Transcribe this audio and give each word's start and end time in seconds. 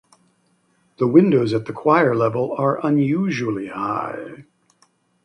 The 0.97 1.05
windows 1.05 1.53
at 1.53 1.67
the 1.67 1.73
choir 1.73 2.15
level 2.15 2.55
are 2.57 2.83
unusually 2.83 3.67
high. 3.67 4.45